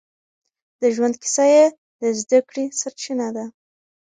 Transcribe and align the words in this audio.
د 0.81 0.83
ژوند 0.95 1.15
کيسه 1.23 1.45
يې 1.53 1.65
د 2.01 2.03
زده 2.19 2.39
کړې 2.49 2.65
سرچينه 2.79 3.27
ده. 3.35 3.45